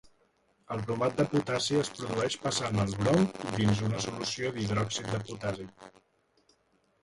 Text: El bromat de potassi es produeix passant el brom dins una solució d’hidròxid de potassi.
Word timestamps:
El 0.75 0.79
bromat 0.85 1.19
de 1.19 1.25
potassi 1.33 1.77
es 1.81 1.91
produeix 1.97 2.37
passant 2.45 2.79
el 2.85 2.95
brom 3.03 3.27
dins 3.59 3.83
una 3.89 4.01
solució 4.07 4.51
d’hidròxid 4.57 5.13
de 5.13 5.21
potassi. 5.29 5.69